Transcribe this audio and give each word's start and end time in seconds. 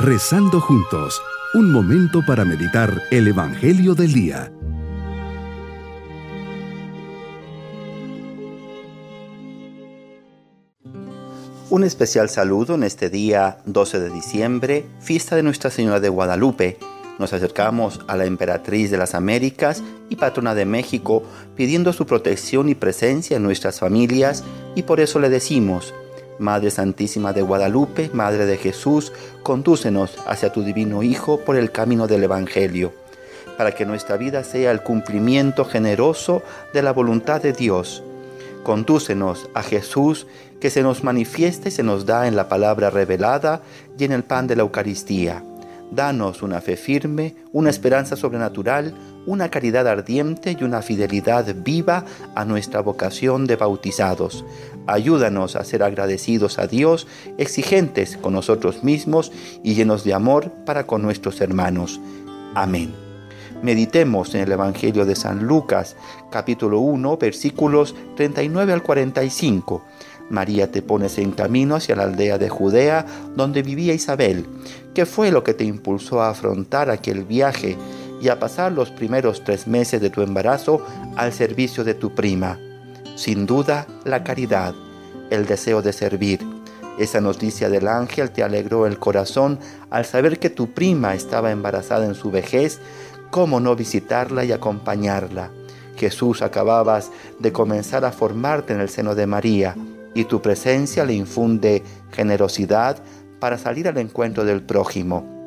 Rezando 0.00 0.60
juntos, 0.60 1.20
un 1.54 1.72
momento 1.72 2.24
para 2.24 2.44
meditar 2.44 3.02
el 3.10 3.26
Evangelio 3.26 3.96
del 3.96 4.12
Día. 4.12 4.52
Un 11.68 11.82
especial 11.82 12.28
saludo 12.28 12.76
en 12.76 12.84
este 12.84 13.10
día 13.10 13.58
12 13.66 13.98
de 13.98 14.10
diciembre, 14.10 14.86
fiesta 15.00 15.34
de 15.34 15.42
Nuestra 15.42 15.68
Señora 15.68 15.98
de 15.98 16.08
Guadalupe. 16.08 16.78
Nos 17.18 17.32
acercamos 17.32 17.98
a 18.06 18.16
la 18.16 18.24
Emperatriz 18.24 18.92
de 18.92 18.98
las 18.98 19.16
Américas 19.16 19.82
y 20.08 20.14
patrona 20.14 20.54
de 20.54 20.64
México 20.64 21.24
pidiendo 21.56 21.92
su 21.92 22.06
protección 22.06 22.68
y 22.68 22.76
presencia 22.76 23.36
en 23.36 23.42
nuestras 23.42 23.80
familias 23.80 24.44
y 24.76 24.84
por 24.84 25.00
eso 25.00 25.18
le 25.18 25.28
decimos, 25.28 25.92
Madre 26.38 26.70
Santísima 26.70 27.32
de 27.32 27.42
Guadalupe, 27.42 28.10
Madre 28.12 28.46
de 28.46 28.56
Jesús, 28.56 29.12
condúcenos 29.42 30.16
hacia 30.26 30.52
tu 30.52 30.62
divino 30.62 31.02
Hijo 31.02 31.40
por 31.40 31.56
el 31.56 31.72
camino 31.72 32.06
del 32.06 32.24
Evangelio, 32.24 32.92
para 33.56 33.72
que 33.72 33.86
nuestra 33.86 34.16
vida 34.16 34.44
sea 34.44 34.70
el 34.70 34.82
cumplimiento 34.82 35.64
generoso 35.64 36.42
de 36.72 36.82
la 36.82 36.92
voluntad 36.92 37.42
de 37.42 37.52
Dios. 37.52 38.02
Condúcenos 38.62 39.48
a 39.54 39.62
Jesús 39.62 40.26
que 40.60 40.70
se 40.70 40.82
nos 40.82 41.04
manifiesta 41.04 41.68
y 41.68 41.72
se 41.72 41.82
nos 41.82 42.06
da 42.06 42.26
en 42.26 42.36
la 42.36 42.48
palabra 42.48 42.90
revelada 42.90 43.62
y 43.98 44.04
en 44.04 44.12
el 44.12 44.24
pan 44.24 44.46
de 44.46 44.56
la 44.56 44.62
Eucaristía. 44.62 45.42
Danos 45.90 46.42
una 46.42 46.60
fe 46.60 46.76
firme, 46.76 47.34
una 47.52 47.70
esperanza 47.70 48.14
sobrenatural, 48.14 48.94
una 49.28 49.50
caridad 49.50 49.86
ardiente 49.86 50.56
y 50.58 50.64
una 50.64 50.80
fidelidad 50.80 51.54
viva 51.54 52.06
a 52.34 52.46
nuestra 52.46 52.80
vocación 52.80 53.46
de 53.46 53.56
bautizados. 53.56 54.42
Ayúdanos 54.86 55.54
a 55.54 55.64
ser 55.64 55.82
agradecidos 55.82 56.58
a 56.58 56.66
Dios, 56.66 57.06
exigentes 57.36 58.16
con 58.16 58.32
nosotros 58.32 58.82
mismos 58.82 59.30
y 59.62 59.74
llenos 59.74 60.02
de 60.02 60.14
amor 60.14 60.50
para 60.64 60.86
con 60.86 61.02
nuestros 61.02 61.42
hermanos. 61.42 62.00
Amén. 62.54 62.94
Meditemos 63.62 64.34
en 64.34 64.40
el 64.40 64.52
Evangelio 64.52 65.04
de 65.04 65.14
San 65.14 65.44
Lucas, 65.46 65.94
capítulo 66.30 66.80
1, 66.80 67.18
versículos 67.18 67.94
39 68.16 68.72
al 68.72 68.82
45. 68.82 69.84
María 70.30 70.70
te 70.70 70.80
pones 70.80 71.18
en 71.18 71.32
camino 71.32 71.76
hacia 71.76 71.96
la 71.96 72.04
aldea 72.04 72.38
de 72.38 72.48
Judea 72.48 73.04
donde 73.36 73.62
vivía 73.62 73.92
Isabel. 73.92 74.46
¿Qué 74.94 75.04
fue 75.04 75.30
lo 75.30 75.44
que 75.44 75.54
te 75.54 75.64
impulsó 75.64 76.22
a 76.22 76.30
afrontar 76.30 76.90
aquel 76.90 77.24
viaje 77.24 77.76
y 78.20 78.28
a 78.28 78.38
pasar 78.38 78.72
los 78.72 78.90
primeros 78.90 79.44
tres 79.44 79.66
meses 79.66 80.00
de 80.00 80.10
tu 80.10 80.22
embarazo 80.22 80.84
al 81.16 81.32
servicio 81.32 81.84
de 81.84 81.94
tu 81.94 82.14
prima? 82.14 82.58
Sin 83.16 83.46
duda, 83.46 83.86
la 84.04 84.22
caridad, 84.24 84.74
el 85.30 85.46
deseo 85.46 85.82
de 85.82 85.92
servir. 85.92 86.40
Esa 86.98 87.20
noticia 87.20 87.68
del 87.68 87.86
ángel 87.86 88.30
te 88.30 88.42
alegró 88.42 88.86
el 88.86 88.98
corazón 88.98 89.58
al 89.90 90.04
saber 90.04 90.38
que 90.38 90.50
tu 90.50 90.72
prima 90.72 91.14
estaba 91.14 91.50
embarazada 91.50 92.06
en 92.06 92.14
su 92.14 92.30
vejez. 92.30 92.80
¿Cómo 93.30 93.60
no 93.60 93.76
visitarla 93.76 94.44
y 94.44 94.52
acompañarla? 94.52 95.50
Jesús 95.96 96.42
acababas 96.42 97.10
de 97.38 97.52
comenzar 97.52 98.04
a 98.04 98.12
formarte 98.12 98.72
en 98.72 98.80
el 98.80 98.88
seno 98.88 99.14
de 99.14 99.26
María 99.26 99.76
y 100.14 100.24
tu 100.24 100.40
presencia 100.42 101.04
le 101.04 101.14
infunde 101.14 101.82
generosidad 102.12 102.98
para 103.38 103.58
salir 103.58 103.86
al 103.88 103.98
encuentro 103.98 104.44
del 104.44 104.62
prójimo. 104.62 105.37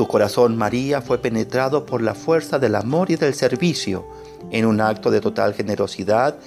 Tu 0.00 0.08
corazón, 0.08 0.56
María, 0.56 1.02
fue 1.02 1.18
penetrado 1.18 1.84
por 1.84 2.00
la 2.00 2.14
fuerza 2.14 2.58
del 2.58 2.74
amor 2.74 3.10
y 3.10 3.16
del 3.16 3.34
servicio. 3.34 4.06
En 4.50 4.64
un 4.64 4.80
acto 4.80 5.10
de 5.10 5.20
total 5.20 5.52
generosidad, 5.52 6.38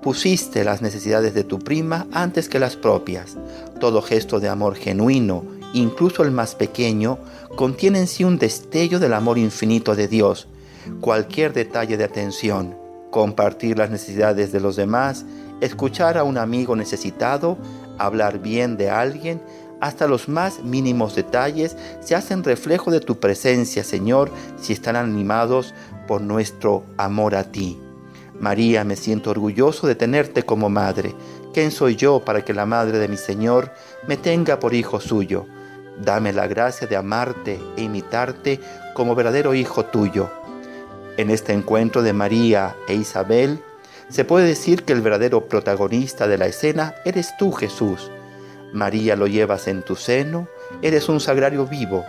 pusiste 0.00 0.64
las 0.64 0.80
necesidades 0.80 1.34
de 1.34 1.44
tu 1.44 1.58
prima 1.58 2.06
antes 2.10 2.48
que 2.48 2.58
las 2.58 2.74
propias. 2.76 3.36
Todo 3.78 4.00
gesto 4.00 4.40
de 4.40 4.48
amor 4.48 4.76
genuino, 4.76 5.44
incluso 5.74 6.22
el 6.22 6.30
más 6.30 6.54
pequeño, 6.54 7.18
contiene 7.54 7.98
en 7.98 8.06
sí 8.06 8.24
un 8.24 8.38
destello 8.38 8.98
del 8.98 9.12
amor 9.12 9.36
infinito 9.36 9.94
de 9.94 10.08
Dios. 10.08 10.48
Cualquier 11.02 11.52
detalle 11.52 11.98
de 11.98 12.04
atención, 12.04 12.78
compartir 13.10 13.76
las 13.76 13.90
necesidades 13.90 14.52
de 14.52 14.60
los 14.60 14.74
demás, 14.74 15.26
escuchar 15.60 16.16
a 16.16 16.24
un 16.24 16.38
amigo 16.38 16.76
necesitado, 16.76 17.58
hablar 17.98 18.38
bien 18.38 18.78
de 18.78 18.88
alguien, 18.88 19.42
hasta 19.82 20.06
los 20.06 20.28
más 20.28 20.62
mínimos 20.62 21.16
detalles 21.16 21.76
se 22.00 22.14
hacen 22.14 22.44
reflejo 22.44 22.92
de 22.92 23.00
tu 23.00 23.18
presencia, 23.18 23.82
Señor, 23.82 24.30
si 24.56 24.72
están 24.72 24.94
animados 24.94 25.74
por 26.06 26.20
nuestro 26.20 26.84
amor 26.98 27.34
a 27.34 27.50
ti. 27.50 27.80
María, 28.38 28.84
me 28.84 28.94
siento 28.94 29.30
orgulloso 29.30 29.88
de 29.88 29.96
tenerte 29.96 30.44
como 30.44 30.70
madre. 30.70 31.16
¿Quién 31.52 31.72
soy 31.72 31.96
yo 31.96 32.24
para 32.24 32.44
que 32.44 32.54
la 32.54 32.64
madre 32.64 32.98
de 32.98 33.08
mi 33.08 33.16
Señor 33.16 33.72
me 34.06 34.16
tenga 34.16 34.60
por 34.60 34.72
hijo 34.72 35.00
suyo? 35.00 35.46
Dame 36.00 36.32
la 36.32 36.46
gracia 36.46 36.86
de 36.86 36.94
amarte 36.94 37.60
e 37.76 37.82
imitarte 37.82 38.60
como 38.94 39.16
verdadero 39.16 39.52
hijo 39.52 39.84
tuyo. 39.86 40.30
En 41.16 41.28
este 41.28 41.54
encuentro 41.54 42.02
de 42.02 42.12
María 42.12 42.76
e 42.86 42.94
Isabel, 42.94 43.58
se 44.08 44.24
puede 44.24 44.46
decir 44.46 44.84
que 44.84 44.92
el 44.92 45.00
verdadero 45.00 45.48
protagonista 45.48 46.28
de 46.28 46.38
la 46.38 46.46
escena 46.46 46.94
eres 47.04 47.36
tú, 47.36 47.50
Jesús. 47.50 48.12
María 48.72 49.16
lo 49.16 49.26
llevas 49.26 49.68
en 49.68 49.82
tu 49.82 49.96
seno, 49.96 50.48
eres 50.80 51.08
un 51.08 51.20
sagrario 51.20 51.66
vivo, 51.66 52.04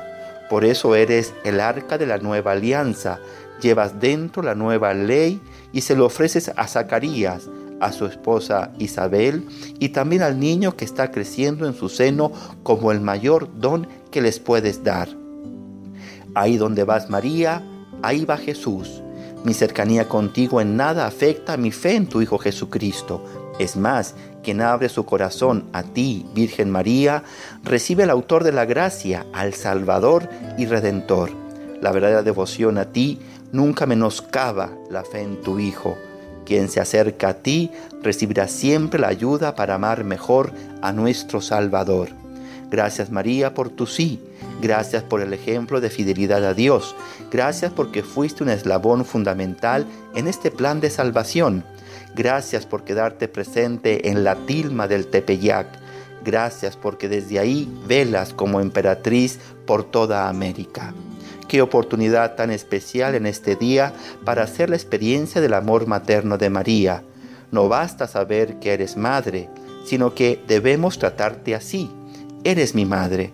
por 0.50 0.66
eso 0.66 0.96
eres 0.96 1.34
el 1.44 1.59
arca 1.59 1.97
de 1.97 2.06
la 2.06 2.18
nueva 2.18 2.51
alianza, 2.51 3.19
llevas 3.62 4.00
dentro 4.00 4.44
la 4.44 4.56
nueva 4.56 4.94
ley 4.94 5.41
y 5.72 5.81
se 5.81 5.96
lo 5.96 6.06
ofreces 6.06 6.52
a 6.56 6.68
Zacarías, 6.68 7.50
a 7.79 7.91
su 7.91 8.06
esposa 8.06 8.72
Isabel 8.79 9.46
y 9.79 9.90
también 9.90 10.22
al 10.22 10.40
niño 10.40 10.75
que 10.75 10.85
está 10.85 11.12
creciendo 11.12 11.68
en 11.68 11.73
su 11.73 11.90
seno 11.90 12.31
como 12.63 12.91
el 12.91 13.02
mayor 13.02 13.50
don 13.59 13.88
que 14.12 14.22
les 14.22 14.40
puedes 14.40 14.84
dar. 14.84 15.09
Ahí 16.35 16.57
donde 16.57 16.84
vas 16.84 17.09
María, 17.09 17.63
ahí 18.02 18.25
va 18.25 18.38
Jesús. 18.38 19.02
Mi 19.44 19.53
cercanía 19.53 20.07
contigo 20.07 20.62
en 20.62 20.78
nada 20.78 21.06
afecta 21.06 21.57
mi 21.57 21.72
fe 21.72 21.96
en 21.96 22.07
tu 22.07 22.22
Hijo 22.22 22.38
Jesucristo. 22.38 23.42
Es 23.59 23.75
más, 23.75 24.16
quien 24.44 24.62
abre 24.62 24.90
su 24.90 25.06
corazón 25.06 25.66
a 25.74 25.84
ti, 25.84 26.25
Virgen 26.34 26.69
María, 26.69 27.24
recibe 27.64 28.03
al 28.03 28.09
autor 28.09 28.44
de 28.44 28.52
la 28.52 28.66
gracia, 28.66 29.25
al 29.34 29.53
Salvador 29.53 30.28
y 30.58 30.66
Redentor. 30.66 31.31
La 31.81 31.91
verdadera 31.91 32.24
devoción 32.24 32.78
a 32.78 32.86
ti 32.86 33.19
nunca 33.52 33.86
menoscaba 33.86 34.72
la 34.90 35.03
fe 35.03 35.22
en 35.22 35.41
tu 35.41 35.59
Hijo. 35.59 35.97
Quien 36.46 36.68
se 36.69 36.81
acerca 36.81 37.30
a 37.30 37.34
ti 37.36 37.72
recibirá 38.02 38.47
siempre 38.47 39.00
la 39.00 39.08
ayuda 39.08 39.56
para 39.56 39.75
amar 39.75 40.03
mejor 40.03 40.52
a 40.81 40.91
nuestro 40.91 41.40
Salvador. 41.40 42.09
Gracias 42.70 43.12
María 43.12 43.53
por 43.53 43.70
tu 43.70 43.85
sí. 43.85 44.20
Gracias 44.62 45.03
por 45.03 45.22
el 45.22 45.34
ejemplo 45.34 45.80
de 45.80 45.90
fidelidad 45.90 46.44
a 46.44 46.53
Dios. 46.53 46.96
Gracias 47.31 47.72
porque 47.72 48.02
fuiste 48.02 48.44
un 48.44 48.50
eslabón 48.50 49.06
fundamental 49.06 49.85
en 50.16 50.28
este 50.28 50.52
plan 50.52 50.80
de 50.80 50.90
salvación. 50.90 51.64
Gracias 52.16 52.66
por 52.66 52.84
quedarte 52.84 53.28
presente 53.28 54.09
en 54.09 54.24
la 54.24 54.35
tilma 54.35 54.88
del 54.88 55.07
Tepeyac. 55.07 55.68
Gracias 56.24 56.78
porque 56.78 57.09
desde 57.09 57.40
ahí 57.40 57.72
velas 57.88 58.34
como 58.34 58.62
emperatriz 58.62 59.40
por 59.66 59.84
toda 59.84 60.29
América. 60.29 60.94
Qué 61.47 61.62
oportunidad 61.62 62.35
tan 62.35 62.52
especial 62.52 63.16
en 63.16 63.25
este 63.25 63.56
día 63.56 63.94
para 64.23 64.44
hacer 64.44 64.69
la 64.69 64.75
experiencia 64.75 65.41
del 65.41 65.53
amor 65.53 65.88
materno 65.88 66.38
de 66.38 66.50
María. 66.50 67.03
No 67.52 67.68
basta 67.68 68.07
saber 68.07 68.59
que 68.59 68.73
eres 68.73 68.97
madre, 68.97 69.50
sino 69.85 70.16
que 70.16 70.41
debemos 70.47 70.97
tratarte 70.97 71.53
así 71.56 71.90
eres 72.44 72.75
mi 72.75 72.85
madre. 72.85 73.31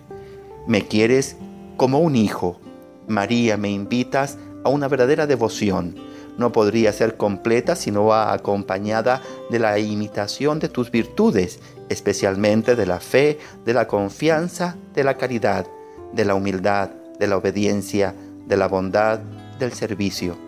Me 0.66 0.86
quieres 0.86 1.36
como 1.76 2.00
un 2.00 2.16
hijo. 2.16 2.60
María, 3.08 3.56
me 3.56 3.70
invitas 3.70 4.38
a 4.64 4.68
una 4.68 4.88
verdadera 4.88 5.26
devoción. 5.26 5.96
No 6.40 6.52
podría 6.52 6.90
ser 6.94 7.18
completa 7.18 7.76
si 7.76 7.90
no 7.90 8.06
va 8.06 8.32
acompañada 8.32 9.20
de 9.50 9.58
la 9.58 9.78
imitación 9.78 10.58
de 10.58 10.70
tus 10.70 10.90
virtudes, 10.90 11.60
especialmente 11.90 12.76
de 12.76 12.86
la 12.86 12.98
fe, 12.98 13.38
de 13.66 13.74
la 13.74 13.86
confianza, 13.86 14.74
de 14.94 15.04
la 15.04 15.18
caridad, 15.18 15.66
de 16.14 16.24
la 16.24 16.34
humildad, 16.34 16.92
de 17.18 17.26
la 17.26 17.36
obediencia, 17.36 18.14
de 18.46 18.56
la 18.56 18.68
bondad, 18.68 19.18
del 19.58 19.74
servicio, 19.74 20.38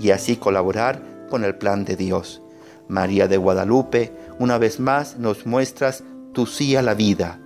y 0.00 0.12
así 0.12 0.36
colaborar 0.36 1.02
con 1.28 1.44
el 1.44 1.54
plan 1.54 1.84
de 1.84 1.96
Dios. 1.96 2.40
María 2.88 3.28
de 3.28 3.36
Guadalupe, 3.36 4.10
una 4.38 4.56
vez 4.56 4.80
más 4.80 5.18
nos 5.18 5.44
muestras 5.44 6.02
tu 6.32 6.46
sí 6.46 6.76
a 6.76 6.82
la 6.82 6.94
vida, 6.94 7.38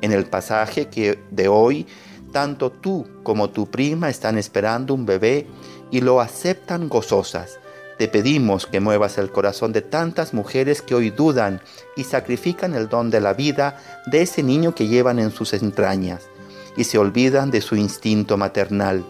en 0.00 0.10
el 0.10 0.26
pasaje 0.26 0.88
que 0.88 1.20
de 1.30 1.46
hoy, 1.46 1.86
tanto 2.32 2.72
tú 2.72 3.06
como 3.22 3.50
tu 3.50 3.70
prima 3.70 4.10
están 4.10 4.36
esperando 4.36 4.94
un 4.94 5.06
bebé 5.06 5.46
y 5.92 6.00
lo 6.00 6.20
aceptan 6.20 6.88
gozosas. 6.88 7.60
Te 7.98 8.08
pedimos 8.08 8.66
que 8.66 8.80
muevas 8.80 9.18
el 9.18 9.30
corazón 9.30 9.72
de 9.72 9.82
tantas 9.82 10.34
mujeres 10.34 10.82
que 10.82 10.96
hoy 10.96 11.10
dudan 11.10 11.60
y 11.94 12.02
sacrifican 12.02 12.74
el 12.74 12.88
don 12.88 13.10
de 13.10 13.20
la 13.20 13.34
vida 13.34 13.76
de 14.06 14.22
ese 14.22 14.42
niño 14.42 14.74
que 14.74 14.88
llevan 14.88 15.20
en 15.20 15.30
sus 15.30 15.52
entrañas 15.52 16.26
y 16.76 16.84
se 16.84 16.98
olvidan 16.98 17.50
de 17.52 17.60
su 17.60 17.76
instinto 17.76 18.36
maternal. 18.36 19.04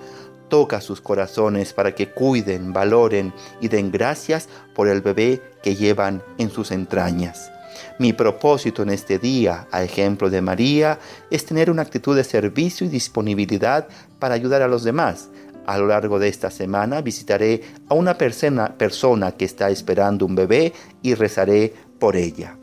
Toca 0.48 0.82
sus 0.82 1.00
corazones 1.00 1.72
para 1.72 1.94
que 1.94 2.10
cuiden, 2.10 2.74
valoren 2.74 3.32
y 3.60 3.68
den 3.68 3.90
gracias 3.90 4.48
por 4.74 4.88
el 4.88 5.00
bebé 5.00 5.40
que 5.62 5.76
llevan 5.76 6.22
en 6.36 6.50
sus 6.50 6.72
entrañas. 6.72 7.50
Mi 7.98 8.12
propósito 8.12 8.82
en 8.82 8.90
este 8.90 9.18
día, 9.18 9.66
a 9.70 9.82
ejemplo 9.82 10.28
de 10.28 10.42
María, 10.42 10.98
es 11.30 11.46
tener 11.46 11.70
una 11.70 11.82
actitud 11.82 12.16
de 12.16 12.24
servicio 12.24 12.86
y 12.86 12.90
disponibilidad 12.90 13.86
para 14.18 14.34
ayudar 14.34 14.60
a 14.62 14.68
los 14.68 14.82
demás. 14.84 15.30
A 15.66 15.78
lo 15.78 15.86
largo 15.86 16.18
de 16.18 16.28
esta 16.28 16.50
semana 16.50 17.00
visitaré 17.02 17.62
a 17.88 17.94
una 17.94 18.18
persona, 18.18 18.76
persona 18.76 19.32
que 19.32 19.44
está 19.44 19.70
esperando 19.70 20.26
un 20.26 20.34
bebé 20.34 20.72
y 21.02 21.14
rezaré 21.14 21.72
por 21.98 22.16
ella. 22.16 22.56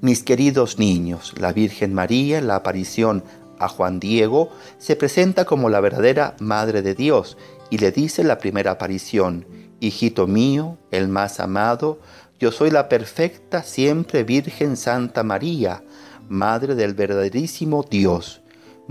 Mis 0.00 0.24
queridos 0.24 0.78
niños, 0.78 1.32
la 1.38 1.52
Virgen 1.52 1.94
María 1.94 2.38
en 2.38 2.48
la 2.48 2.56
aparición 2.56 3.22
a 3.60 3.68
Juan 3.68 4.00
Diego 4.00 4.50
se 4.78 4.96
presenta 4.96 5.44
como 5.44 5.70
la 5.70 5.80
verdadera 5.80 6.34
Madre 6.40 6.82
de 6.82 6.94
Dios 6.94 7.38
y 7.70 7.78
le 7.78 7.92
dice 7.92 8.24
la 8.24 8.38
primera 8.38 8.72
aparición, 8.72 9.46
Hijito 9.78 10.26
mío, 10.26 10.78
el 10.90 11.08
más 11.08 11.40
amado, 11.40 12.00
yo 12.38 12.50
soy 12.50 12.70
la 12.70 12.88
perfecta, 12.88 13.62
siempre 13.62 14.24
Virgen 14.24 14.76
Santa 14.76 15.22
María, 15.22 15.84
Madre 16.28 16.74
del 16.74 16.94
verdaderísimo 16.94 17.84
Dios. 17.88 18.41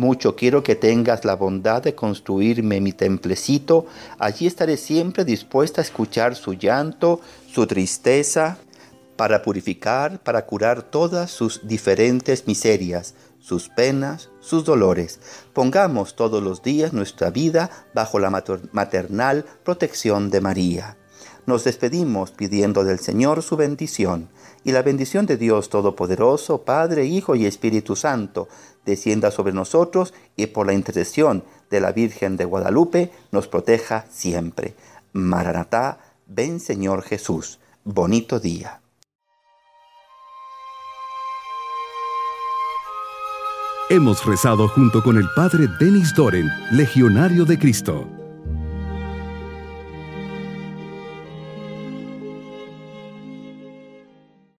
Mucho 0.02 0.36
quiero 0.36 0.64
que 0.64 0.74
tengas 0.74 1.26
la 1.26 1.36
bondad 1.36 1.84
de 1.84 1.94
construirme 1.94 2.82
mi 2.82 2.92
templecito. 2.92 3.86
Allí 4.18 4.48
estaré 4.48 4.76
siempre 4.76 5.26
dispuesta 5.26 5.80
a 5.80 5.84
escuchar 5.84 6.36
su 6.36 6.54
llanto, 6.56 7.22
su 7.54 7.68
tristeza, 7.68 8.58
para 9.16 9.44
purificar, 9.44 10.18
para 10.18 10.48
curar 10.48 10.82
todas 10.82 11.30
sus 11.30 11.68
diferentes 11.68 12.48
miserias, 12.48 13.14
sus 13.40 13.70
penas, 13.70 14.32
sus 14.40 14.66
dolores. 14.66 15.20
Pongamos 15.54 16.16
todos 16.16 16.42
los 16.42 16.64
días 16.64 16.94
nuestra 16.94 17.30
vida 17.30 17.70
bajo 17.94 18.18
la 18.18 18.32
maternal 18.72 19.46
protección 19.64 20.32
de 20.32 20.42
María 20.42 20.98
nos 21.52 21.66
despedimos 21.66 22.32
pidiendo 22.32 22.86
del 22.86 23.00
Señor 23.00 23.44
su 23.44 23.58
bendición, 23.58 24.30
y 24.64 24.72
la 24.72 24.84
bendición 24.84 25.26
de 25.26 25.36
Dios 25.36 25.68
Todopoderoso, 25.68 26.62
Padre, 26.62 27.04
Hijo 27.04 27.36
y 27.36 27.46
Espíritu 27.46 27.98
Santo, 27.98 28.48
descienda 28.86 29.32
sobre 29.32 29.52
nosotros 29.52 30.14
y 30.38 30.46
por 30.46 30.66
la 30.66 30.72
intercesión 30.72 31.44
de 31.70 31.82
la 31.82 31.92
Virgen 31.92 32.38
de 32.38 32.46
Guadalupe 32.46 33.12
nos 33.32 33.50
proteja 33.50 34.06
siempre. 34.10 34.76
Maranatá, 35.12 36.00
ven 36.26 36.62
Señor 36.62 37.02
Jesús. 37.02 37.60
Bonito 37.84 38.40
día. 38.40 38.80
Hemos 43.90 44.26
rezado 44.26 44.70
junto 44.70 45.04
con 45.04 45.18
el 45.18 45.28
Padre 45.36 45.68
Denis 45.82 46.16
Doren, 46.16 46.48
Legionario 46.72 47.44
de 47.44 47.60
Cristo. 47.60 48.08